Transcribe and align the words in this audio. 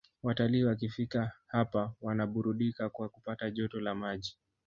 Watalii 0.23 0.63
wakifika 0.63 1.31
hapa 1.47 1.93
wanaburudika 2.01 2.89
kwa 2.89 3.09
kupata 3.09 3.51
joto 3.51 3.79
la 3.79 3.95
maji 3.95 4.37